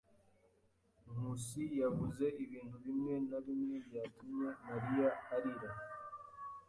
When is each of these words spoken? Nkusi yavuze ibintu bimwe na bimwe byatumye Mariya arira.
Nkusi 1.11 1.63
yavuze 1.81 2.25
ibintu 2.43 2.75
bimwe 2.85 3.13
na 3.29 3.39
bimwe 3.45 3.75
byatumye 3.87 4.47
Mariya 4.67 5.07
arira. 5.35 5.69